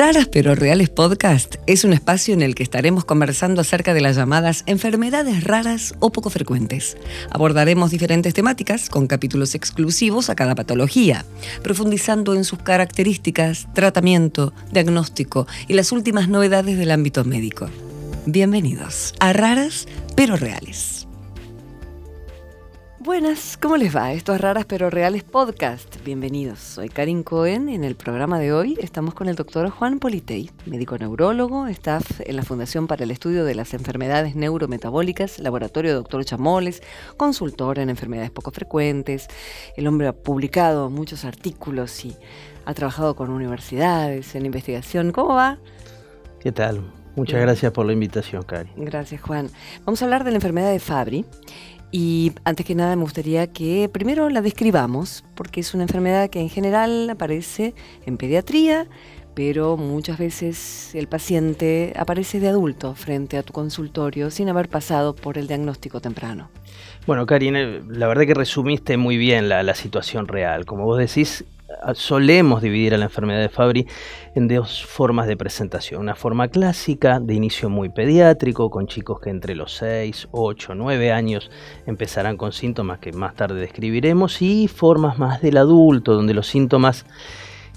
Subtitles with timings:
[0.00, 4.16] Raras pero Reales Podcast es un espacio en el que estaremos conversando acerca de las
[4.16, 6.96] llamadas enfermedades raras o poco frecuentes.
[7.30, 11.26] Abordaremos diferentes temáticas con capítulos exclusivos a cada patología,
[11.62, 17.68] profundizando en sus características, tratamiento, diagnóstico y las últimas novedades del ámbito médico.
[18.24, 19.86] Bienvenidos a Raras
[20.16, 20.99] pero Reales.
[23.02, 24.12] Buenas, ¿cómo les va?
[24.12, 26.04] Esto es Raras pero Reales Podcast.
[26.04, 26.58] Bienvenidos.
[26.58, 30.98] Soy Karin Cohen en el programa de hoy estamos con el doctor Juan Politei, médico
[30.98, 36.82] neurólogo, staff en la Fundación para el Estudio de las Enfermedades Neurometabólicas, Laboratorio Doctor Chamoles,
[37.16, 39.28] consultor en enfermedades poco frecuentes.
[39.78, 42.14] El hombre ha publicado muchos artículos y
[42.66, 45.12] ha trabajado con universidades en investigación.
[45.12, 45.58] ¿Cómo va?
[46.38, 46.92] ¿Qué tal?
[47.16, 48.72] Muchas gracias por la invitación, Karin.
[48.76, 49.48] Gracias, Juan.
[49.84, 51.24] Vamos a hablar de la enfermedad de Fabry.
[51.92, 56.40] Y antes que nada me gustaría que primero la describamos, porque es una enfermedad que
[56.40, 57.74] en general aparece
[58.06, 58.86] en pediatría,
[59.34, 65.16] pero muchas veces el paciente aparece de adulto frente a tu consultorio sin haber pasado
[65.16, 66.48] por el diagnóstico temprano.
[67.06, 70.66] Bueno, Karine, la verdad que resumiste muy bien la, la situación real.
[70.66, 71.44] Como vos decís,
[71.94, 73.86] solemos dividir a la enfermedad de Fabry
[74.34, 76.00] en dos formas de presentación.
[76.00, 81.12] Una forma clásica, de inicio muy pediátrico, con chicos que entre los 6, 8, 9
[81.12, 81.50] años
[81.86, 87.06] empezarán con síntomas que más tarde describiremos, y formas más del adulto, donde los síntomas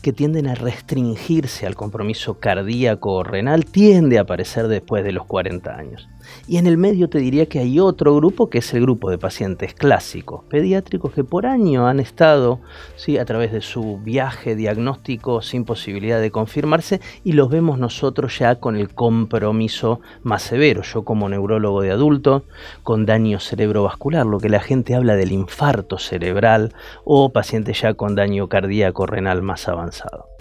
[0.02, 5.26] que tienden a restringirse al compromiso cardíaco o renal tiende a aparecer después de los
[5.26, 6.09] 40 años.
[6.45, 9.17] Y en el medio te diría que hay otro grupo que es el grupo de
[9.17, 12.59] pacientes clásicos, pediátricos que por año han estado
[12.97, 13.17] ¿sí?
[13.17, 18.55] a través de su viaje diagnóstico sin posibilidad de confirmarse y los vemos nosotros ya
[18.55, 20.81] con el compromiso más severo.
[20.81, 22.44] Yo como neurólogo de adulto,
[22.83, 26.73] con daño cerebrovascular, lo que la gente habla del infarto cerebral
[27.05, 30.33] o pacientes ya con daño cardíaco renal más avanzado.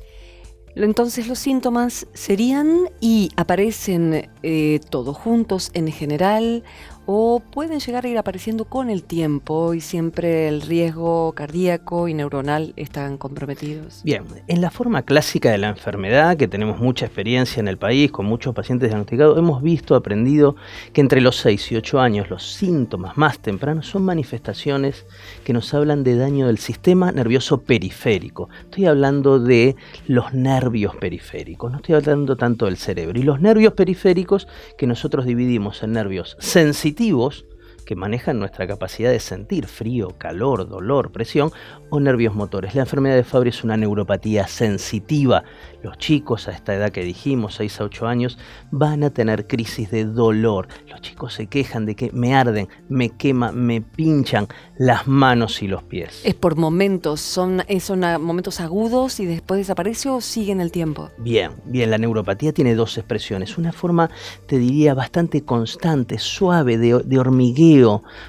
[0.75, 6.65] Entonces los síntomas serían y aparecen eh, todos juntos en general
[7.07, 12.15] o pueden llegar a ir apareciendo con el tiempo y siempre el riesgo cardíaco y
[12.15, 14.03] neuronal están comprometidos?
[14.05, 18.13] Bien, en la forma clásica de la enfermedad, que tenemos mucha experiencia en el país
[18.13, 20.57] con muchos pacientes diagnosticados, hemos visto, aprendido
[20.93, 25.05] que entre los 6 y 8 años los síntomas más tempranos son manifestaciones
[25.45, 28.49] que nos hablan de daño del sistema nervioso periférico.
[28.65, 29.77] Estoy hablando de
[30.07, 33.19] los nervios periféricos, no estoy hablando tanto del cerebro.
[33.19, 34.47] Y los nervios periféricos
[34.79, 37.45] que nosotros dividimos en nervios sensitivos, negativos
[37.83, 41.51] que manejan nuestra capacidad de sentir frío, calor, dolor, presión
[41.91, 42.75] o nervios motores.
[42.75, 45.45] La enfermedad de Fabry es una neuropatía sensitiva.
[45.83, 48.39] Los chicos a esta edad que dijimos, 6 a 8 años,
[48.71, 50.69] van a tener crisis de dolor.
[50.89, 54.47] Los chicos se quejan de que me arden, me quema, me pinchan
[54.79, 56.23] las manos y los pies.
[56.25, 57.21] ¿Es por momentos?
[57.21, 61.11] ¿Son, son momentos agudos y después desaparece o sigue en el tiempo?
[61.19, 63.59] Bien, bien, la neuropatía tiene dos expresiones.
[63.59, 64.11] Una forma,
[64.47, 67.72] te diría, bastante constante, suave, de hormigueo,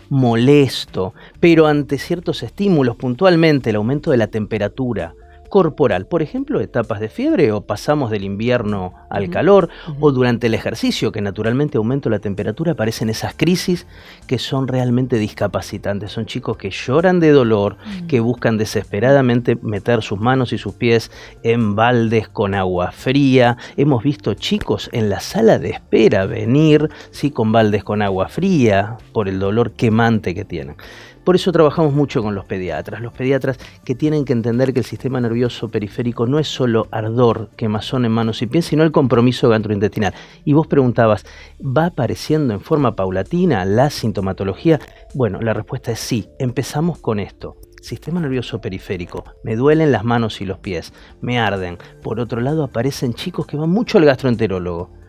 [0.10, 5.16] molesto, pero ante ciertos estímulos, puntualmente el aumento de la temperatura,
[5.54, 9.70] corporal, por ejemplo, etapas de fiebre o pasamos del invierno al calor
[10.00, 13.86] o durante el ejercicio, que naturalmente aumenta la temperatura, aparecen esas crisis
[14.26, 16.12] que son realmente discapacitantes.
[16.12, 17.78] Son chicos que lloran de dolor,
[18.08, 21.12] que buscan desesperadamente meter sus manos y sus pies
[21.44, 23.58] en baldes con agua fría.
[23.78, 28.98] Hemos visto chicos en la sala de espera venir, sí, con baldes con agua fría
[29.12, 30.78] por el dolor quemante que tienen.
[31.24, 34.86] Por eso trabajamos mucho con los pediatras, los pediatras que tienen que entender que el
[34.86, 39.50] sistema nervioso periférico no es solo ardor, quemazón en manos y pies, sino el compromiso
[39.50, 40.14] gastrointestinal.
[40.44, 41.26] Y vos preguntabas,
[41.62, 44.80] ¿va apareciendo en forma paulatina la sintomatología?
[45.14, 46.28] Bueno, la respuesta es sí.
[46.40, 51.78] Empezamos con esto sistema nervioso periférico, me duelen las manos y los pies, me arden.
[52.02, 55.03] Por otro lado, aparecen chicos que van mucho al gastroenterólogo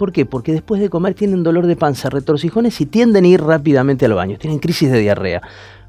[0.00, 0.24] ¿Por qué?
[0.24, 4.14] Porque después de comer tienen dolor de panza, retorcijones y tienden a ir rápidamente al
[4.14, 5.42] baño, tienen crisis de diarrea.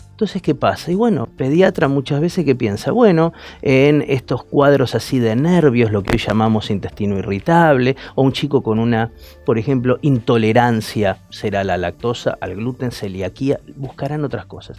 [0.09, 0.91] Entonces, ¿qué pasa?
[0.91, 3.31] Y bueno, pediatra muchas veces que piensa, bueno,
[3.61, 8.61] en estos cuadros así de nervios, lo que hoy llamamos intestino irritable, o un chico
[8.61, 9.11] con una,
[9.45, 14.77] por ejemplo, intolerancia, será la lactosa, al gluten, celiaquía, buscarán otras cosas.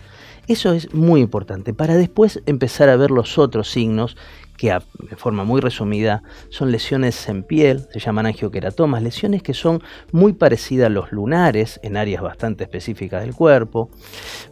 [0.49, 4.17] Eso es muy importante para después empezar a ver los otros signos
[4.57, 4.77] que
[5.09, 10.35] de forma muy resumida son lesiones en piel, se llaman angioqueratomas, lesiones que son muy
[10.35, 13.91] parecidas a los lunares en áreas bastante específicas del cuerpo.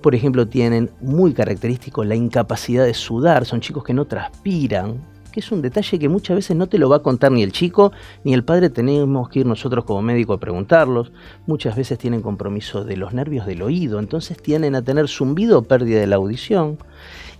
[0.01, 5.41] Por ejemplo, tienen muy característico la incapacidad de sudar, son chicos que no transpiran, que
[5.41, 7.93] es un detalle que muchas veces no te lo va a contar ni el chico
[8.25, 11.13] ni el padre, tenemos que ir nosotros como médico a preguntarlos.
[11.47, 15.63] Muchas veces tienen compromiso de los nervios del oído, entonces tienden a tener zumbido o
[15.63, 16.79] pérdida de la audición.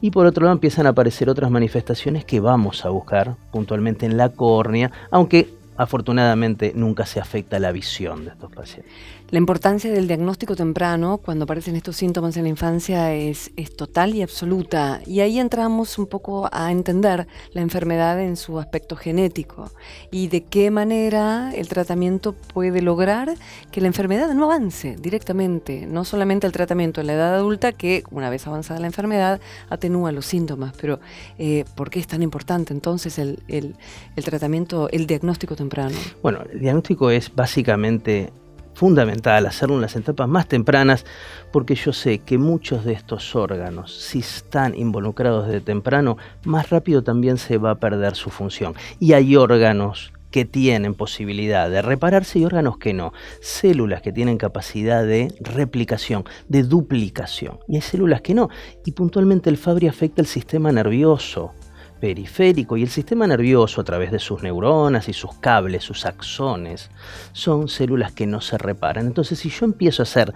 [0.01, 4.17] Y por otro lado empiezan a aparecer otras manifestaciones que vamos a buscar puntualmente en
[4.17, 8.93] la córnea, aunque afortunadamente nunca se afecta la visión de estos pacientes.
[9.31, 14.23] La importancia del diagnóstico temprano cuando aparecen estos síntomas en la infancia es, total y
[14.23, 15.01] absoluta.
[15.07, 19.71] Y ahí entramos un poco a entender la enfermedad en su aspecto genético
[20.11, 23.33] y de qué manera el tratamiento puede lograr
[23.71, 25.87] que la enfermedad no avance directamente.
[25.87, 30.11] No solamente el tratamiento en la edad adulta, que una vez avanzada la enfermedad atenúa
[30.11, 30.99] los síntomas, pero
[31.39, 35.95] eh, ¿por qué es tan importante entonces el, el tratamiento, el diagnóstico temprano?
[36.21, 38.33] Bueno, el diagnóstico es básicamente
[38.81, 41.05] fundamental hacerlo en las etapas más tempranas
[41.53, 47.03] porque yo sé que muchos de estos órganos, si están involucrados desde temprano, más rápido
[47.03, 48.73] también se va a perder su función.
[48.99, 53.13] Y hay órganos que tienen posibilidad de repararse y órganos que no.
[53.43, 57.59] Células que tienen capacidad de replicación, de duplicación.
[57.69, 58.49] Y hay células que no.
[58.87, 61.53] Y puntualmente el Fabri afecta el sistema nervioso
[62.01, 66.91] periférico y el sistema nervioso a través de sus neuronas y sus cables, sus axones,
[67.33, 69.07] son células que no se reparan.
[69.07, 70.33] Entonces si yo empiezo a hacer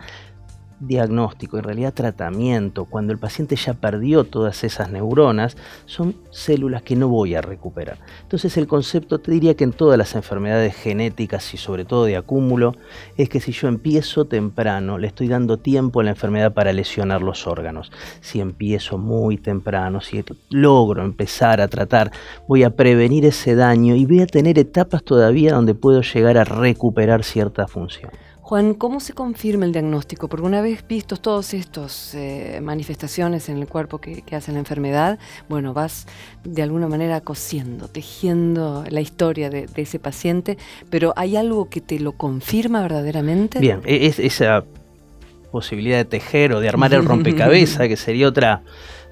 [0.81, 5.57] diagnóstico, en realidad tratamiento, cuando el paciente ya perdió todas esas neuronas,
[5.87, 7.99] son células que no voy a recuperar.
[8.23, 12.17] Entonces el concepto, te diría que en todas las enfermedades genéticas y sobre todo de
[12.17, 12.75] acúmulo,
[13.17, 17.23] es que si yo empiezo temprano, le estoy dando tiempo a la enfermedad para lesionar
[17.23, 17.93] los órganos.
[18.21, 22.11] Si empiezo muy temprano, si logro empezar a tratar,
[22.49, 26.45] voy a prevenir ese daño y voy a tener etapas todavía donde puedo llegar a
[26.45, 28.11] recuperar cierta función.
[28.45, 30.29] Juan, ¿cómo se confirma el diagnóstico?
[30.29, 35.19] Porque una vez vistos todos estos eh, manifestaciones en el cuerpo que, hacen la enfermedad,
[35.49, 36.07] bueno, vas
[36.45, 40.59] de alguna manera cosiendo, tejiendo la historia de, ese paciente,
[40.91, 43.61] pero ¿hay algo que te lo confirma verdaderamente?
[43.61, 44.63] Bien, e, es esa
[45.55, 48.63] posibilidad de tejer o de armar el rompecabezas, que sería otra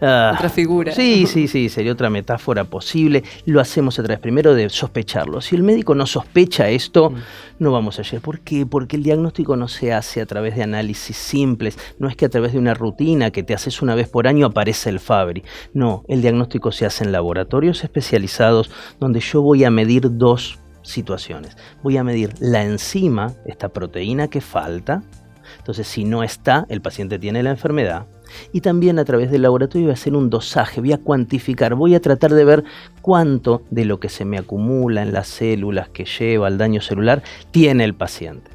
[0.05, 0.93] Ah, otra figura.
[0.93, 3.23] Sí, sí, sí, sería otra metáfora posible.
[3.47, 5.41] Lo hacemos a través primero de sospecharlo.
[5.41, 7.17] Si el médico no sospecha esto, mm.
[7.61, 8.21] no vamos a llegar.
[8.21, 8.67] ¿Por qué?
[8.67, 11.79] Porque el diagnóstico no se hace a través de análisis simples.
[12.01, 14.47] No es que a través de una rutina que te haces una vez por año
[14.47, 15.45] aparece el Fabri.
[15.73, 21.57] No, el diagnóstico se hace en laboratorios especializados donde yo voy a medir dos situaciones.
[21.85, 25.05] Voy a medir la enzima, esta proteína que falta.
[25.63, 28.07] Entonces, si no está, el paciente tiene la enfermedad
[28.53, 31.95] y también a través del laboratorio voy a hacer un dosaje, voy a cuantificar, voy
[31.95, 32.65] a tratar de ver
[33.01, 37.23] cuánto de lo que se me acumula en las células que lleva al daño celular
[37.53, 38.51] tiene el paciente.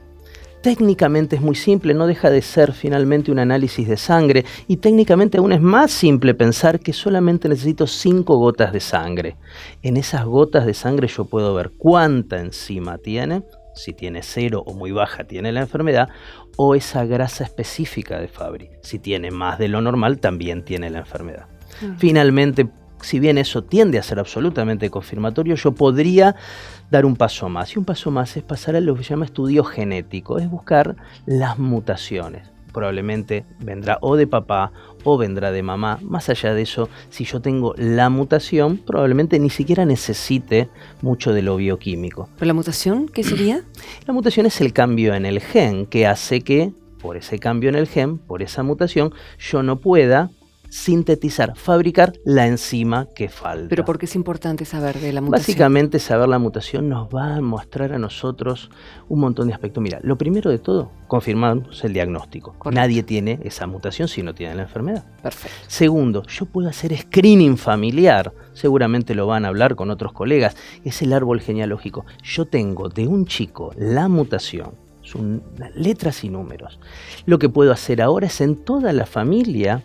[0.61, 5.37] Técnicamente es muy simple, no deja de ser finalmente un análisis de sangre y técnicamente
[5.37, 9.37] aún es más simple pensar que solamente necesito 5 gotas de sangre.
[9.81, 13.43] En esas gotas de sangre yo puedo ver cuánta enzima tiene,
[13.77, 16.09] si tiene cero o muy baja tiene la enfermedad,
[16.57, 18.69] o esa grasa específica de Fabry.
[18.81, 21.47] Si tiene más de lo normal, también tiene la enfermedad.
[21.97, 22.69] Finalmente,
[23.01, 26.35] si bien eso tiende a ser absolutamente confirmatorio, yo podría
[26.89, 27.75] dar un paso más.
[27.75, 30.95] Y un paso más es pasar a lo que se llama estudio genético, es buscar
[31.25, 34.71] las mutaciones probablemente vendrá o de papá
[35.03, 35.97] o vendrá de mamá.
[36.03, 40.69] Más allá de eso, si yo tengo la mutación, probablemente ni siquiera necesite
[41.01, 42.29] mucho de lo bioquímico.
[42.37, 43.63] ¿Pero la mutación qué sería?
[44.05, 46.71] La mutación es el cambio en el gen que hace que,
[47.01, 50.29] por ese cambio en el gen, por esa mutación, yo no pueda
[50.69, 53.69] sintetizar, fabricar la enzima que falta.
[53.69, 55.41] Pero ¿por qué es importante saber de la mutación?
[55.41, 58.69] Básicamente saber la mutación nos va a mostrar a nosotros
[59.09, 59.81] un montón de aspectos.
[59.81, 62.55] Mira, lo primero de todo, confirmamos el diagnóstico.
[62.71, 65.05] Nadie tiene esa mutación si no tiene la enfermedad.
[65.21, 65.57] Perfecto.
[65.67, 68.33] Segundo, yo puedo hacer screening familiar.
[68.53, 70.55] Seguramente lo van a hablar con otros colegas.
[70.83, 72.05] Es el árbol genealógico.
[72.23, 75.41] Yo tengo de un chico la mutación son
[75.73, 76.79] letras y números.
[77.25, 79.83] Lo que puedo hacer ahora es en toda la familia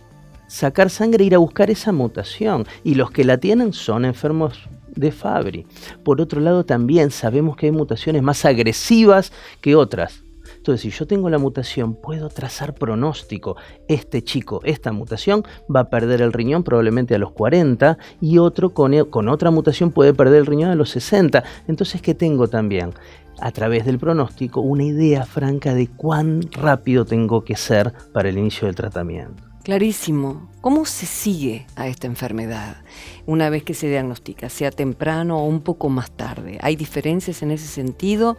[0.53, 2.65] sacar sangre e ir a buscar esa mutación.
[2.83, 4.59] Y los que la tienen son enfermos
[4.95, 5.65] de Fabry.
[6.03, 10.23] Por otro lado, también sabemos que hay mutaciones más agresivas que otras.
[10.55, 13.57] Entonces, si yo tengo la mutación, puedo trazar pronóstico.
[13.87, 15.43] Este chico, esta mutación,
[15.73, 19.91] va a perder el riñón probablemente a los 40 y otro con, con otra mutación
[19.91, 21.43] puede perder el riñón a los 60.
[21.67, 22.93] Entonces, ¿qué tengo también?
[23.41, 28.37] a través del pronóstico una idea franca de cuán rápido tengo que ser para el
[28.37, 29.52] inicio del tratamiento.
[29.63, 30.49] Clarísimo.
[30.59, 32.77] ¿Cómo se sigue a esta enfermedad
[33.25, 36.57] una vez que se diagnostica, sea temprano o un poco más tarde?
[36.61, 38.37] ¿Hay diferencias en ese sentido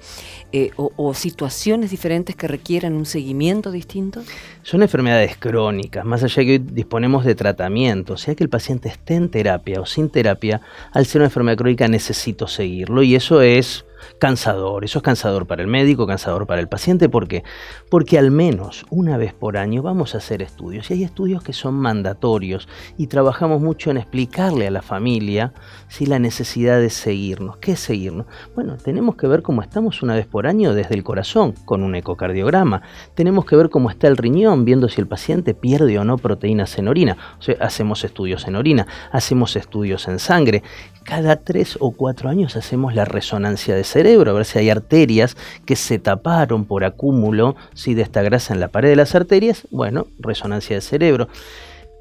[0.52, 4.22] eh, o, situaciones diferentes que requieran un seguimiento distinto?
[4.62, 8.90] Son enfermedades crónicas, más allá de que hoy disponemos de tratamiento, sea que el paciente
[8.90, 10.60] esté en terapia o sin terapia,
[10.92, 13.86] al ser una enfermedad crónica necesito seguirlo y eso es
[14.18, 14.84] cansador.
[14.84, 17.08] Eso es cansador para el médico, cansador para el paciente.
[17.08, 17.44] ¿Por qué?
[17.90, 20.90] Porque al menos una vez por año vamos a hacer estudios.
[20.90, 25.52] Y hay estudios que son mandatorios y trabajamos mucho en explicarle a la familia
[25.88, 27.58] si la necesidad de seguirnos.
[27.58, 28.26] ¿Qué es seguirnos?
[28.54, 31.94] Bueno, tenemos que ver cómo estamos una vez por año desde el corazón, con un
[31.94, 32.82] ecocardiograma.
[33.14, 36.78] Tenemos que ver cómo está el riñón, viendo si el paciente pierde o no proteínas
[36.78, 37.16] en orina.
[37.38, 40.62] O sea, hacemos estudios en orina, hacemos estudios en sangre
[41.04, 45.36] cada tres o cuatro años hacemos la resonancia de cerebro, a ver si hay arterias
[45.64, 47.54] que se taparon por acúmulo
[47.86, 49.68] de esta grasa en la pared de las arterias.
[49.70, 51.28] Bueno, resonancia de cerebro.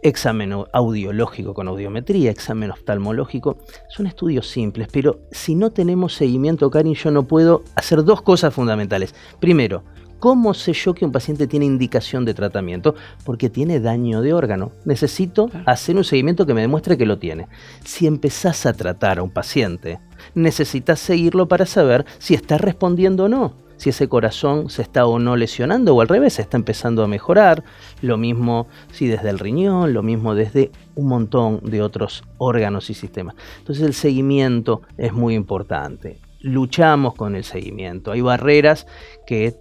[0.01, 3.57] Examen audiológico con audiometría, examen oftalmológico,
[3.89, 8.53] son estudios simples, pero si no tenemos seguimiento, Karin, yo no puedo hacer dos cosas
[8.53, 9.13] fundamentales.
[9.39, 9.83] Primero,
[10.23, 12.95] ¿Cómo sé yo que un paciente tiene indicación de tratamiento?
[13.25, 14.71] Porque tiene daño de órgano.
[14.85, 17.49] Necesito hacer un seguimiento que me demuestre que lo tiene.
[17.83, 19.99] Si empezás a tratar a un paciente,
[20.33, 25.19] necesitas seguirlo para saber si está respondiendo o no si ese corazón se está o
[25.19, 27.65] no lesionando o al revés, está empezando a mejorar.
[28.01, 32.93] Lo mismo si desde el riñón, lo mismo desde un montón de otros órganos y
[32.93, 33.35] sistemas.
[33.57, 36.21] Entonces el seguimiento es muy importante.
[36.39, 38.13] Luchamos con el seguimiento.
[38.13, 38.87] Hay barreras
[39.27, 39.57] que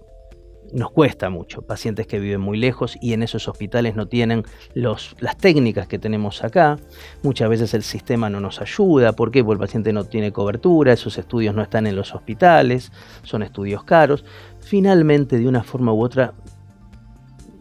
[0.73, 1.62] nos cuesta mucho.
[1.62, 5.99] Pacientes que viven muy lejos y en esos hospitales no tienen los, las técnicas que
[5.99, 6.79] tenemos acá.
[7.23, 9.12] Muchas veces el sistema no nos ayuda.
[9.12, 9.45] ¿Por qué?
[9.45, 13.85] Porque el paciente no tiene cobertura, esos estudios no están en los hospitales, son estudios
[13.85, 14.25] caros.
[14.61, 16.35] Finalmente, de una forma u otra,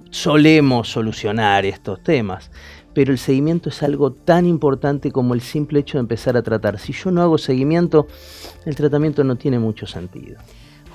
[0.10, 2.52] solemos solucionar estos temas.
[2.94, 6.78] Pero el seguimiento es algo tan importante como el simple hecho de empezar a tratar.
[6.78, 8.08] Si yo no hago seguimiento,
[8.66, 10.40] el tratamiento no tiene mucho sentido.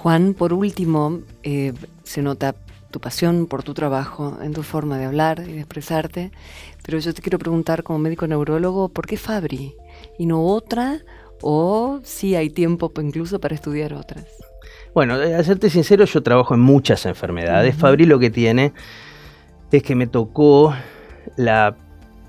[0.06, 1.72] Juan, por último, eh,
[2.04, 2.54] se nota
[2.92, 6.30] tu pasión por tu trabajo, en tu forma de hablar y de expresarte,
[6.84, 9.74] pero yo te quiero preguntar como médico neurólogo, ¿por qué Fabri
[10.16, 11.00] y no otra?
[11.42, 14.26] ¿O si hay tiempo incluso para estudiar otras?
[14.94, 17.74] Bueno, a serte sincero, yo trabajo en muchas enfermedades.
[17.74, 18.74] Fabri lo que tiene
[19.72, 20.72] es que me tocó
[21.34, 21.76] la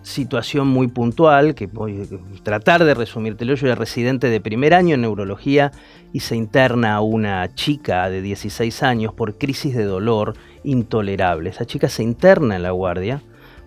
[0.07, 3.53] situación muy puntual, que voy a tratar de resumírtelo.
[3.55, 5.71] Yo era residente de primer año en neurología
[6.13, 10.33] y se interna una chica de 16 años por crisis de dolor
[10.63, 11.49] intolerable.
[11.49, 13.21] Esa chica se interna en la guardia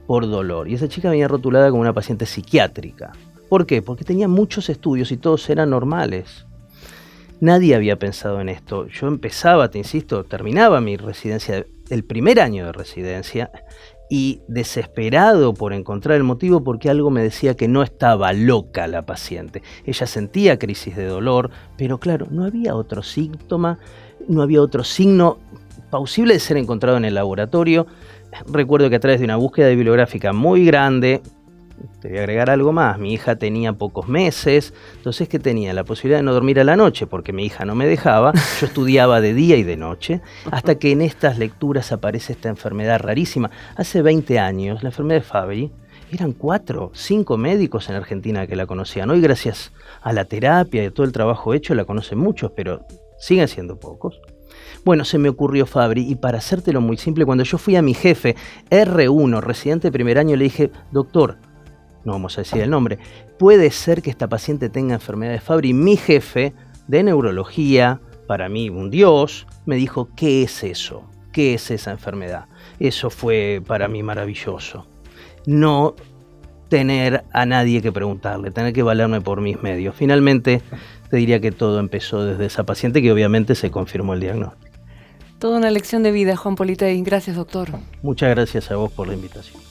[0.07, 3.13] por dolor y esa chica venía rotulada como una paciente psiquiátrica.
[3.49, 3.83] ¿Por qué?
[3.83, 6.47] Porque tenía muchos estudios y todos eran normales.
[7.41, 8.87] Nadie había pensado en esto.
[8.89, 13.51] Yo empezaba, te insisto, terminaba mi residencia, el primer año de residencia,
[14.11, 19.07] y desesperado por encontrar el motivo porque algo me decía que no estaba loca la
[19.07, 19.63] paciente.
[19.87, 23.79] Ella sentía crisis de dolor, pero claro, no había otro síntoma,
[24.29, 25.39] no había otro signo
[25.91, 27.87] plausible de ser encontrado en el laboratorio.
[28.47, 31.23] Recuerdo que a través de una búsqueda bibliográfica muy grande,
[32.01, 35.85] te voy a agregar algo más, mi hija tenía pocos meses, entonces que tenía la
[35.85, 39.21] posibilidad de no dormir a la noche porque mi hija no me dejaba, yo estudiaba
[39.21, 40.21] de día y de noche,
[40.51, 43.51] hasta que en estas lecturas aparece esta enfermedad rarísima.
[43.77, 45.73] Hace 20 años, la enfermedad de Fabry,
[46.13, 49.11] eran cuatro, cinco médicos en Argentina que la conocían.
[49.11, 49.73] Hoy gracias
[50.03, 52.85] a la terapia y todo el trabajo hecho la conocen muchos, pero
[53.19, 54.21] siguen siendo pocos.
[54.85, 57.95] Bueno, se me ocurrió Fabri y para hacértelo muy simple, cuando yo fui a mi
[57.95, 58.35] jefe
[58.71, 61.39] R1, residente de primer año, le dije, doctor,
[62.05, 62.99] no vamos a decir el nombre,
[63.39, 65.73] puede ser que esta paciente tenga enfermedad de Fabry.
[65.73, 66.53] Mi jefe
[66.89, 71.05] de neurología, para mí un dios, me dijo, ¿qué es eso?
[71.33, 72.47] ¿Qué es esa enfermedad?
[72.79, 74.87] Eso fue para mí maravilloso.
[75.47, 75.95] No
[76.69, 79.95] tener a nadie que preguntarle, tener que valerme por mis medios.
[79.95, 80.63] Finalmente,
[81.11, 84.71] te diría que todo empezó desde esa paciente que obviamente se confirmó el diagnóstico.
[85.39, 87.01] Toda una lección de vida, Juan Politei.
[87.03, 87.71] Gracias, doctor.
[88.03, 89.70] Muchas gracias a vos por la invitación.